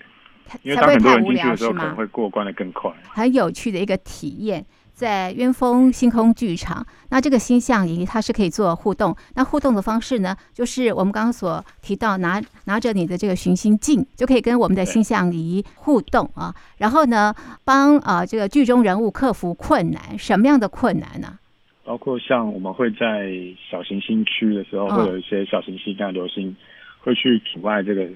[0.62, 2.92] 因为当很多人进去的时候，可能会过关的更快。
[3.08, 6.86] 很有趣的一个体验，在渊峰星空剧场。
[7.10, 9.16] 那这个星象仪它是可以做互动。
[9.36, 16.54] 那互动的方式呢，就是我们刚刚所提到拿，拿拿着你的这个寻星镜，就可以跟我们的星象仪互动啊。
[16.78, 20.18] 然后呢，帮啊这个剧中人物克服困难。
[20.18, 21.38] 什么样的困难呢？
[21.86, 23.30] 包括像我们会在
[23.70, 26.56] 小行星区的时候，会有一些小行星、像流星，
[27.02, 28.08] 会去阻碍这个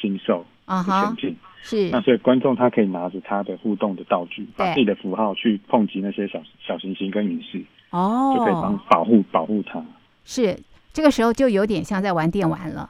[0.00, 1.36] 星兽啊前进。
[1.66, 9.82] 是，那所以观众他可以拿着他的互动的道具，把自己的符号去碰击那些小小行星跟陨石，哦，就可以帮保护保护他。
[10.22, 10.56] 是，
[10.92, 12.88] 这个时候就有点像在玩电玩了，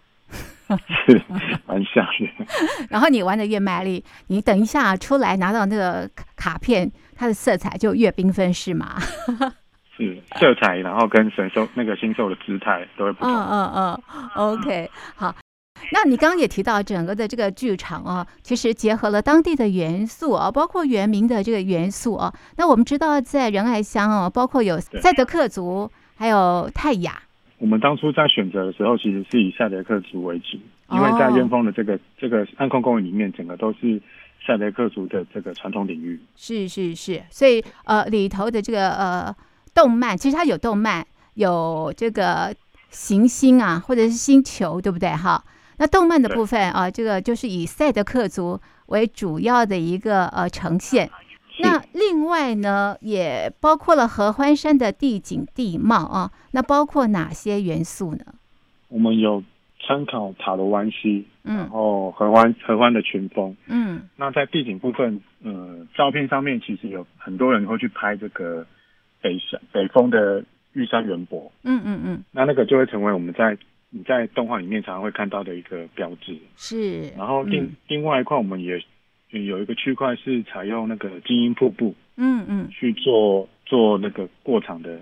[1.06, 1.22] 是，
[1.66, 2.46] 蛮像的。
[2.90, 8.96] 然后你玩的越卖力，你等一下出来拿到那个卡片，它的色彩就越缤纷，是吗？
[9.96, 13.32] 是，色彩，然后跟神兽那个星兽的姿态都会不同。
[13.32, 15.34] 嗯嗯嗯，OK，好。
[15.92, 22.32] 那你刚刚也提到整个的这个剧场啊，其实结合了当地的元素啊，包括原民的这个元素啊。
[22.56, 27.22] 那我们知道在仁爱乡啊，包括有赛德克族，还有泰雅。
[27.58, 30.58] 我们当初在选择的时候，其实是以赛德克族为主，
[30.90, 34.02] 因为在燕峰的这个这个暗空公园里面，整个都是
[34.46, 36.20] 赛德克族的这个传统领域。
[36.36, 39.34] 是是是，所以呃里头的这个呃
[39.72, 42.54] 动漫，其实它有动漫，有这个
[42.90, 45.08] 行星啊，或者是星球，对不对？
[45.10, 45.42] 哈。
[45.78, 51.10] 那动漫的部分啊，这个就是以赛德克族为主要的一个呃呈现。
[51.58, 56.30] 那另外呢，也包括了合欢山的地景地貌啊。
[56.52, 58.24] 那包括哪些元素呢？
[58.88, 59.42] 我们有
[59.80, 64.02] 参考塔罗湾溪，嗯，然后合欢合欢的群峰，嗯。
[64.16, 68.66] 那在地景部分，呃，照片上面其实有很多人会去拍这个
[69.22, 72.24] 北山北峰的玉山圆柏，嗯嗯嗯。
[72.32, 73.56] 那那个就会成为我们在。
[73.90, 76.36] 你在动画里面常常会看到的一个标志。
[76.56, 78.82] 是，然后另、嗯、另外一块我们也
[79.30, 85.00] 有一个区块是采用那个精英瀑布，嗯嗯，去做做那个过场的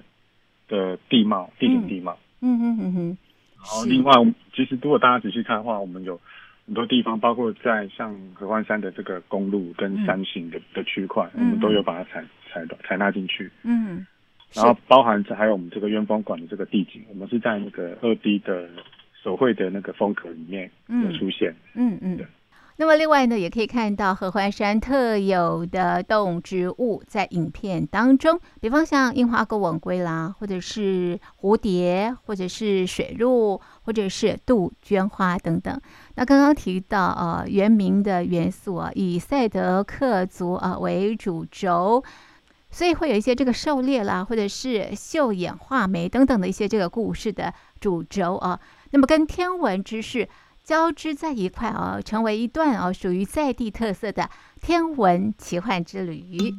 [0.69, 3.19] 的地貌地景地貌，嗯嗯嗯嗯。
[3.57, 4.13] 然后另外，
[4.55, 6.21] 其实如果大家仔细看的话，我们有
[6.67, 14.07] 很多地方，包括在像合欢山的这个公路跟山形的、嗯、的区块，我们都有把它采采采纳进去，嗯。
[14.55, 18.69] 然后包含着还有我们这个渊峰馆的这个地景，我们是在那个二 D 的
[19.23, 21.55] 手绘的那个风格里面有出现。
[21.75, 22.27] 嗯嗯，对。
[22.77, 35.81] 那么另外呢，也可以看到合欢山特有的动植物在影片当中，比方像樱花钩吻鲑啦，或者是蝴蝶，或者是水鹿，或者是杜鹃花等等。
[36.17, 42.03] 那刚刚提到呃原名的元素啊，以赛德克族啊为主轴。
[42.75, 48.59] 所以会有一些这个狩猎啦，或者是绣眼画眉等等的一些这个故事的主轴啊，
[48.91, 50.29] 那么跟天文知识
[50.65, 54.29] 交织在一块啊，成为一段啊属于在地特色的
[54.61, 56.53] 天文奇幻之旅。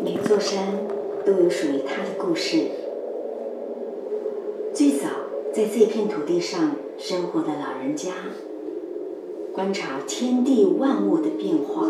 [0.00, 0.64] 每座山
[1.26, 2.70] 都有属于它的故事。
[4.72, 5.08] 最早
[5.52, 8.12] 在这片土地上生活的老人家。
[9.54, 11.86] 观察天地万物的变化。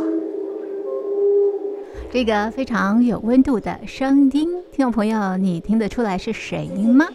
[2.12, 7.07] 这个非常有温度的声音，听众朋友，你听得出来是谁吗？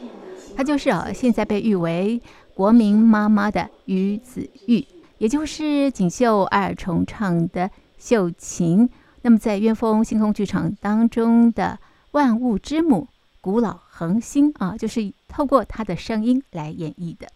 [0.56, 2.20] 他就是哦，现在被誉为
[2.56, 4.84] 国民妈妈的于子玉，
[5.20, 8.90] 也就是锦绣二重唱的秀琴。
[9.22, 11.78] 那么在渊峰星空剧场当中的
[12.14, 13.08] 万物之母、
[13.40, 17.28] 古老恒星啊，就是透过她的声音来演绎的。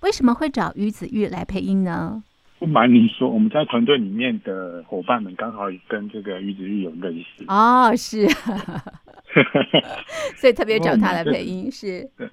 [0.00, 2.24] 为什么会找于子玉来配音呢？
[2.62, 7.44] 不瞒您说，我们在团队里面的伙伴们刚好跟这个于子玉有认识。
[7.48, 8.24] 哦，是，
[10.38, 12.08] 所以特别找他来配音是。
[12.16, 12.30] 对，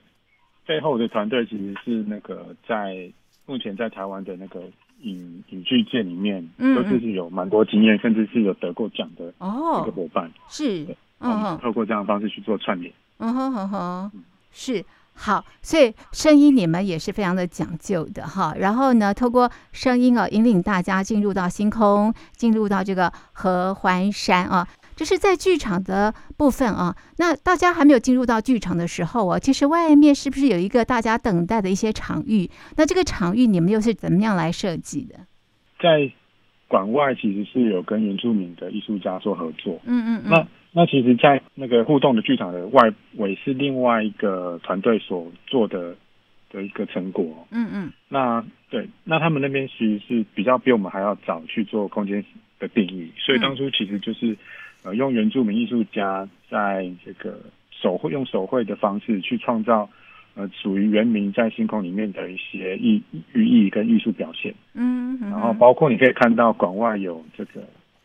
[0.67, 3.11] 背后的团队其实是那个在
[3.47, 4.61] 目前在台湾的那个
[5.01, 10.31] 影影剧界里面，嗯，嗯，都是有蛮多经验，甚至是有得过奖的哦，一个伙伴。
[10.47, 10.85] 是，
[11.21, 12.93] 嗯，透过这样的方式去做串联。
[13.17, 14.11] 嗯哼哼哼，
[14.51, 14.85] 是。
[15.21, 18.55] 好，所以声音你们也是非常的讲究的哈。
[18.57, 24.65] 然后呢，透过声音啊，引领大家进入到星空，进入到这个合欢山啊。
[24.95, 26.95] 这是在剧场的部分啊。
[27.17, 32.49] 那大家还没有进入到剧场的时候啊，其实外面是不是有一个大家等待的一些场域？
[32.77, 35.19] 那这个场域你们又是怎么样来设计的？
[35.81, 36.09] 在
[36.69, 39.81] 馆外其实是有跟原住民的艺术家做合作。
[39.83, 40.31] 嗯嗯嗯。
[40.31, 45.95] 那那其实，在那个互动的剧场的外围是另外一个团队所做的
[46.51, 47.47] 的一个成果。
[47.49, 47.91] 嗯嗯。
[48.07, 52.23] 那对，那他们那边其实是比较比我们还要早去做空间
[52.59, 54.37] 的定义，所以当初其实就是
[54.83, 57.39] 呃用原住民艺术家在这个
[57.71, 59.89] 手绘用手绘的方式去创造
[60.35, 63.01] 呃属于原民在星空里面的一些意
[63.33, 64.53] 寓意跟艺术表现。
[64.75, 65.17] 嗯。
[65.19, 65.31] 嗯。
[65.31, 67.63] 然后包括你可以看到馆外有这个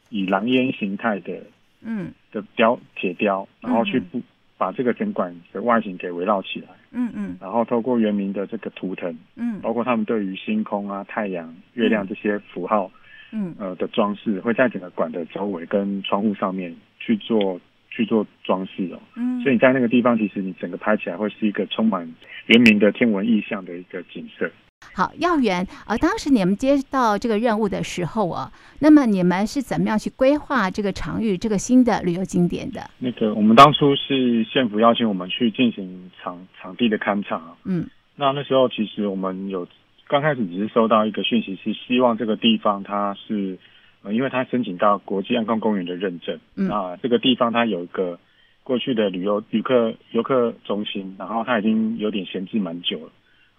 [0.09, 1.43] 以狼烟形态的。
[1.85, 4.21] 嗯，的雕铁雕，然后去布
[4.57, 6.69] 把这个整馆的外形给围绕起来。
[6.91, 12.91] 嗯嗯，然后透过原民的这个图腾，嗯，包括他们对于星空啊、太阳、月亮这些符号，
[13.33, 19.01] 嗯呃的装饰，会在整个馆的周围跟窗户上面去做去做装饰哦。
[19.17, 22.09] 嗯，所以你在那个地方，其实你整个拍起来会是一个充满
[22.47, 24.51] 原民的天文意象的一个景色。
[24.93, 32.81] 好，耀元，呃，当时你们接到这个任务的时候啊，那么你们是怎么样去规划这个场域、这个新的旅游景点的？
[32.99, 37.41] 那个，我们当初是县府邀请我们去进行场场地的勘察。
[37.65, 39.67] 嗯，那那时候其实我们有
[40.07, 43.59] 刚开始只是收到一个讯息，是希望这个地方它是，
[44.03, 46.39] 呃，因为它申请到国际安康公园的认证。
[46.57, 48.19] 嗯，啊，这个地方它有一个
[48.63, 53.13] 过去的旅游旅客游客中心，然后它已经有点闲置蛮久了。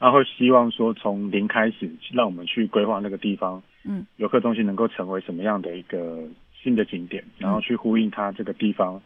[0.05, 6.21] 他会希望说，从零开始，让我们去规划那个地方，嗯，游客中心能够成为什么样的一个
[6.61, 9.01] 新的景点，然后去呼应它这个地方，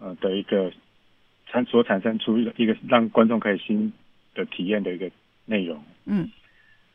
[0.00, 0.72] 呃的一个
[1.46, 3.92] 产所产生出一个一个让观众可以新
[4.34, 5.08] 的体验的一个
[5.46, 6.28] 内容，嗯，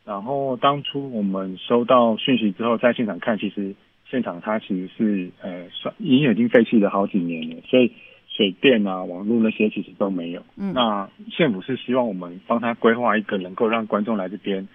[0.04, 3.74] 然后当初我们收到讯息之后，在现场看，其实
[4.10, 7.94] 现场它其实是呃，算已经已经废弃了好几年了，所以。
[8.38, 10.46] 水电啊，网络那些其实都没有。
[10.58, 14.68] 嗯，那县府是希望我们帮他规划一个能够让观众来这边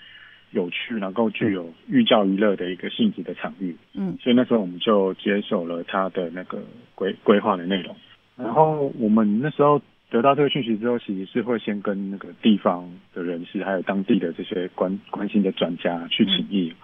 [0.50, 3.76] 有趣，能够具有寓教于乐的一个性质的场域。
[3.94, 6.60] 嗯，所以那时候我们就接受了他的那个
[6.96, 7.94] 规规划的内容。
[8.36, 16.72] 然后我们那时候得到这个讯息之后，其实是会先跟那个地方的人士，还有当地的这些关关心的专家去请益。
[16.72, 16.76] 嗯，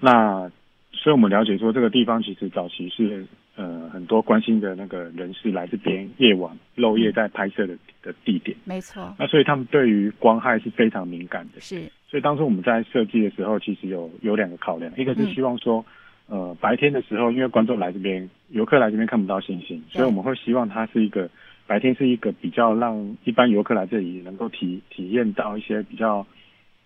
[0.00, 0.50] 那
[0.92, 3.26] 所以我们了解说，这个地方其实早期是。
[3.56, 9.14] 呃，很多关心的那个人士来这边夜晚漏夜在拍摄的的地点，没错。
[9.18, 11.60] 那所以他们对于光害是非常敏感的。
[11.60, 11.80] 是。
[12.06, 15.84] 所以当初我们在设计的时候，其实有有两个考量，一个是希望说，
[16.28, 21.28] 嗯、呃，白天的时候，因为观众来这边，游客来这边看不到星星，所以我们会希望它是一个
[21.66, 26.26] 白天是一个比较让一般游客来这里能够体体验到一些比较。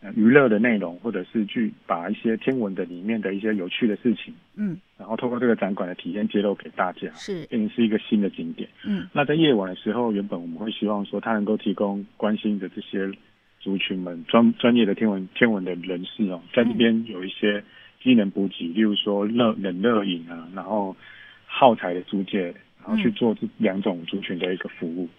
[0.03, 8.67] 呃，娱乐的内容，或者是去把一些天文的里面的一些有趣的事情，嗯，然后透过这个展馆的体验揭露给大家，是，变成是一个新的景点。
[8.83, 13.13] 嗯，那在夜晚的时候，原本我们会希望说，它能够提供关心的这些
[13.61, 17.63] 族群们专专业的天文天文的人士哦，在这边有一些
[18.03, 20.97] 机能补给，例如说热冷热饮啊，然后
[21.45, 22.45] 耗材的租借，
[22.83, 25.05] 然后去做这两种族群的一个服务。
[25.05, 25.11] 嗯、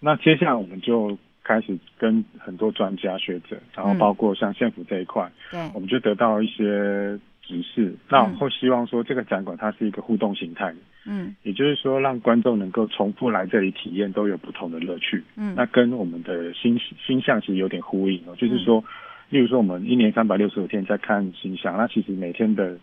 [0.00, 1.16] 那接下来我们就。
[1.44, 7.86] 开始跟很多专家学者，然后包括像县府这一块，对、嗯，我们就得到一些指示。
[7.86, 10.74] 嗯、那我们会希望说，这个展馆它是一个互动形态，
[11.06, 15.24] 嗯，也就是说，让观众能够重复来这里体验，都有不同的乐趣。
[15.36, 18.84] 嗯，那跟我们的星星象其实有点呼应哦，就是说，
[19.30, 22.78] 例如说我们一年三百六十五天在看星象，那其实每天的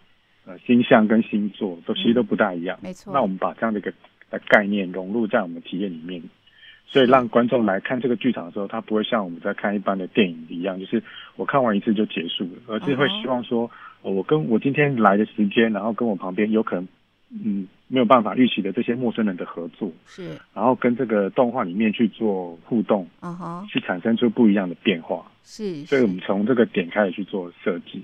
[0.48, 2.80] 呃星象跟星座都其实都不大一样。
[2.82, 3.14] 没错。
[3.14, 3.94] 那我们把这样的一个
[4.48, 6.20] 概念融入在我们体验里面。
[6.88, 11.04] 所以让观众来看这个剧场的时候，他不会像我们在看一般的电影一样，就是
[11.36, 13.70] 我看完一次就结束了，而是会希望说，
[14.02, 16.88] 我跟我今天来的时间，然后跟我旁边有可能，
[17.44, 28.04] 嗯，没有办法预期的这些陌生人的合作，是，然后跟这个动画里面去做互动，嗯哼，去产生出不一样的变化，是，所以我们从这个点开始去做设计。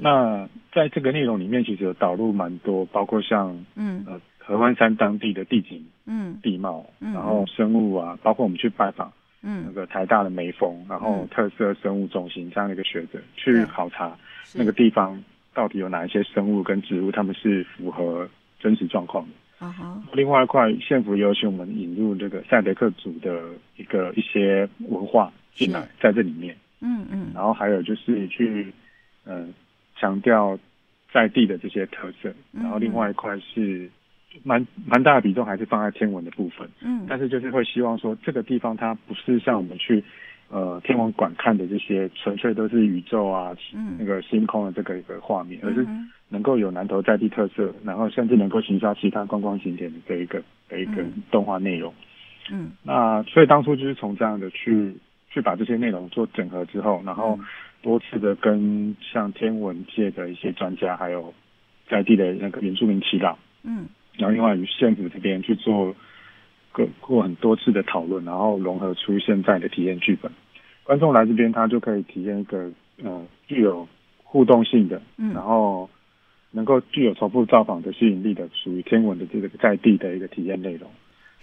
[0.00, 4.20] 那在这个内容里面，其实有导入蛮多，包括像，嗯，呃。
[4.48, 14.16] 合欢山当地的地景、嗯，地貌，然后生物啊，包括我们去拜访，嗯，那个台大的梅峰，然后特色生物中心这样的一个学者去考察
[14.54, 15.22] 那个地方
[15.52, 18.26] 到底有哪一些生物跟植物，他们是符合
[18.58, 19.66] 真实状况的。
[19.66, 20.00] Uh huh.
[20.14, 26.56] 另外一块，县府邀请我们引入这个赛德克族的一个一些文化进来，在这里面。
[26.80, 27.32] 嗯嗯。
[27.34, 28.72] 然后还有就是去，
[29.26, 29.48] 嗯、呃，
[30.00, 30.58] 强调
[31.12, 32.32] 在地的这些特色。
[32.50, 33.90] 然后另外一块是
[34.42, 36.68] 蛮蛮大的比重还是放在天文的部分。
[36.82, 37.06] 嗯。
[37.08, 40.02] 但是就是会希望说，这个地方它不是像我们去
[40.50, 45.86] 呃天文馆看的这些纯粹都是宇宙啊，嗯、那个星空的这个一个画面，而是。
[46.30, 51.94] 能够有南投在地特色，然后甚至能够行销其他观光景点的这一个的一个动画内容。
[52.50, 54.94] 嗯，那所以当初就是从这样的去
[55.30, 57.40] 去把这些内容做整合之后，然后
[57.80, 61.32] 多次的跟像天文界的一些专家，还有
[61.88, 63.86] 在地的那个原住民祈祷，嗯，
[64.18, 65.94] 然后另外与县府这边去做
[66.72, 70.30] 过过很多次的讨论，然后融合出现在的体验剧本。
[70.84, 72.70] 观众来这边，他就可以体验一个
[73.02, 73.88] 呃具有
[74.22, 75.88] 互动性的，嗯，然后。
[76.50, 80.90] 能够具有重复造访的吸引力的，属于天文的这个在地的一个体验内容。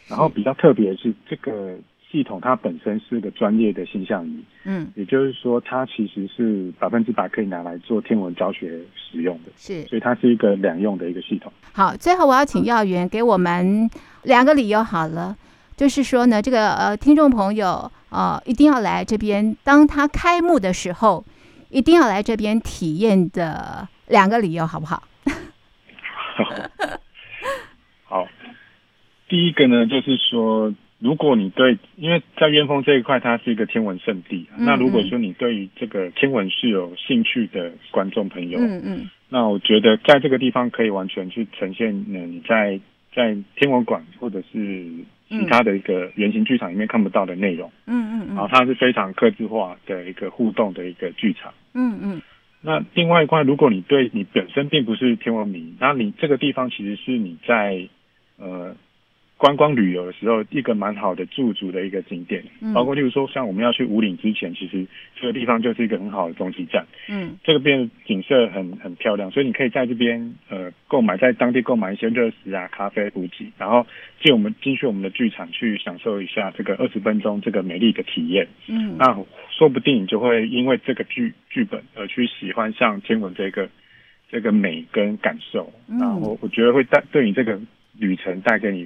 [0.08, 1.78] 然后比较特别的是，这个
[2.16, 11.52] 系统它本身是个专业的星象仪，嗯，也就是说，它其实是百分之百可以拿来做天文教学使用的，是，所以它是一个两用的一个系统。
[11.74, 13.90] 好，最后我要请耀源给我们
[14.24, 15.36] 两个理由好了，
[15.76, 21.26] 就是说呢，这个呃听众朋友呃一定要来这边，当它开幕的时候，
[21.70, 23.90] 一定要来这边体验的。
[24.08, 25.02] 两个理由好不好？
[28.06, 28.28] 好，
[29.28, 42.80] 第一个呢，就是说，如果你对，因为在鸢峰这一块，它是一个天文圣地，嗯嗯，那如果说你对于这个天文是有兴趣的观众朋友，嗯嗯，那我觉得在这个地方可以完全去呈现，你在
[43.14, 44.86] 在天文馆或者是
[45.30, 52.22] 其他的一个圆形剧场里面看不到的内容，嗯嗯嗯，然后它是非常客制化的一个互动的一个剧场，嗯嗯。
[52.62, 57.88] 那另外一块，如果你对你本身并不是天文迷，那你这个地方其实是你在
[58.40, 58.76] 呃
[59.38, 64.86] 观光旅游的时候一个蛮好的驻足的一个景点，嗯、包括例如说像我们要去五岭之前，其实
[65.20, 73.86] 这个地方就是一个很好的中继站，嗯，这个边景色很很漂亮，所以你可以在这边呃购买在当地购买一些热食啊、咖啡补给，然后
[74.22, 79.16] 进我们进去我们的剧场去享受一下这个二十分钟这个美丽的体验，嗯，那。
[79.58, 83.70] 说不定你就会因为这个剧剧本而去喜欢上天文这个
[84.30, 87.58] 这个美跟感受，嗯、然后我觉得会带对你这个
[87.98, 88.86] 旅程带给你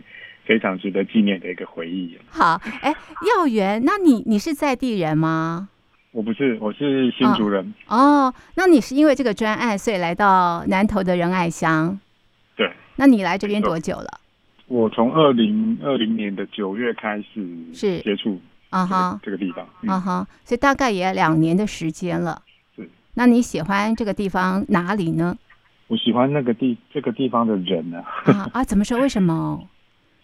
[0.49, 2.17] 非常值得纪念的一个回忆。
[2.27, 2.91] 好，哎，
[3.29, 5.69] 耀元，那你你是在地人吗？
[6.11, 7.71] 我不是，我是新竹人。
[7.85, 11.99] 哦，哦，那你是因为这个专案，所以来到南投的仁爱乡？
[12.55, 12.73] 对。
[12.95, 14.19] 那你来这边多久了？
[14.65, 18.41] 我从二零二零年的九月开始是接触。
[18.71, 19.25] 啊哈，uh.
[19.25, 20.47] 这个地方，啊哈、uh，huh.
[20.47, 22.41] 所以大概也两年的时间了。
[22.75, 25.37] 是，那你喜欢这个地方哪里呢？
[25.87, 28.33] 我喜欢那个地，这个地方的人呢、啊。
[28.33, 28.99] 啊啊，怎么说？
[28.99, 29.67] 为什么？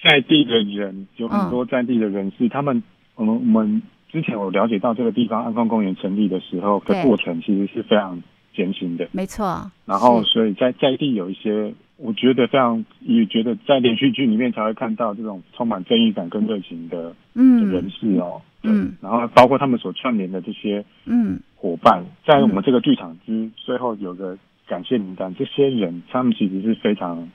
[0.06, 2.50] 在地的人有很多，在地的人士，uh.
[2.52, 2.84] 他们，
[3.16, 3.82] 我们我们
[4.12, 8.22] 之前有了解到这个地方安康公园成立的时候的过程，其实是非常
[8.56, 9.08] 艰辛的。
[9.12, 9.70] 没错。
[9.86, 11.74] 然后，所以在在地有一些。
[11.98, 24.38] 我觉得非常，也觉得在连续剧里面才会看到这种充满正义感跟热情的嗯人士哦，嗯，然后包括他们所串联的这些嗯伙伴，在我们这个剧场之最后有个
[24.68, 27.30] 感谢名单，这些人他们其实是非常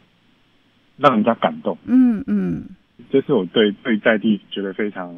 [1.00, 2.64] 让人家感动，嗯嗯，
[3.10, 5.14] 这是我对对在地觉得非常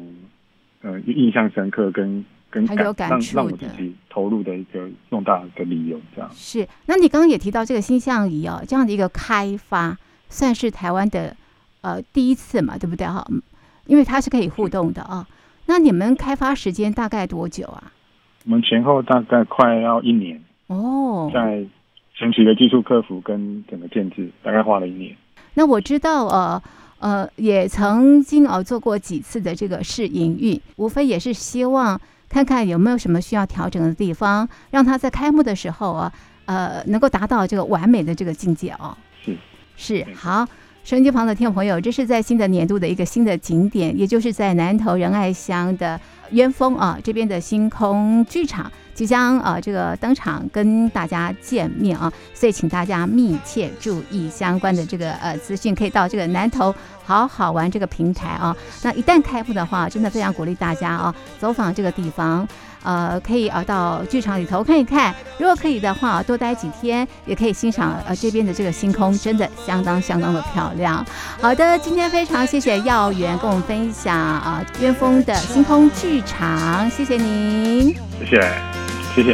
[0.81, 2.25] 呃印象深刻跟。
[2.53, 6.67] 跟很有感触的，让我自己投入的一个重大的理由，这样是。
[6.85, 9.97] 那你刚刚也提到这个星象仪哦，这样的一个开发，
[10.29, 11.35] 算是台湾的
[11.81, 13.25] 呃第一次嘛，对不对哈？
[13.87, 15.27] 因为它是可以互动的啊。
[15.65, 17.91] 那你们开发时间大概多久啊？
[18.45, 21.65] 我们前后大概快要一年哦，在
[22.15, 25.17] 前期的技术克服跟整个建制，大概花了一年。
[25.55, 26.61] 那我知道呃
[26.99, 31.99] 呃，也曾经哦做过几次的这个试营运，无非也是希望。
[32.29, 36.11] 看看有没有什么需要调整的地方，让他在开幕的时候啊，
[36.45, 38.97] 呃，能够达到这个完美的这个境界哦。
[39.23, 39.37] 是
[39.77, 40.43] 是好，
[40.83, 45.99] 收音机旁的听众朋友，这是在新的年度的一个新的景点，也就是在南投仁爱乡的
[46.33, 56.73] 鸢峰啊这边的星空剧场即将啊这个登场跟大家见面啊，所以请大家密切注意相关的这个呃资讯，可以到这个南投
[57.03, 58.55] 好好玩这个平台啊。
[58.83, 62.47] 那一旦开幕的话，真的非常鼓励大家啊走访这个地方。
[62.85, 65.15] 呃，可以啊，到剧场里头看一看。
[65.37, 71.03] 如果可以的话，多待几天，也可以欣赏呃这边的这个星空，真的相当相当的漂亮。
[71.41, 78.41] 好的，今天非常谢谢耀元跟我们分享啊鸢峰的星空剧场，谢谢您，谢谢，
[79.15, 79.33] 谢谢。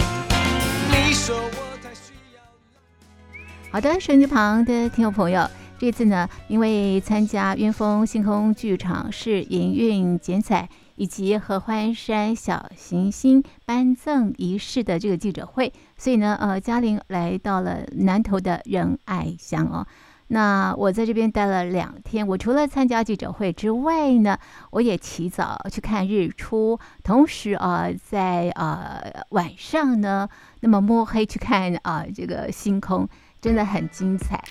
[3.72, 10.68] 好的，手机旁的听众朋友，这次呢，因为参加云峰星空剧场试营运剪彩。
[11.00, 19.88] 以及合欢山小行星颁赠仪式的这个记者会，所以呢，呃，嘉玲来到了南投的仁爱乡哦。
[20.32, 24.38] 那我在这边待了两天，我除了参加记者会之外呢，
[24.72, 30.30] 我也起早去看日出，同时啊，在呃晚上呢，
[30.62, 33.10] 那么摸黑去看啊这个星空，
[33.42, 34.44] 真的很精彩。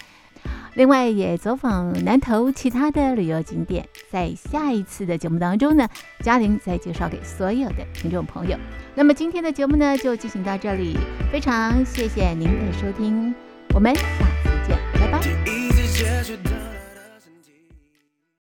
[0.74, 5.88] 另外也走访南投其他的旅游景点，在下一次的节目当中呢，
[6.20, 8.56] 嘉玲再介绍给所有的听众朋友。
[8.94, 10.96] 那么今天的节目呢，就进行到这里，
[11.30, 13.34] 非常谢谢您的收听，
[13.74, 14.02] 我们下
[14.42, 15.47] 次见，拜拜。
[16.28, 16.77] you're done.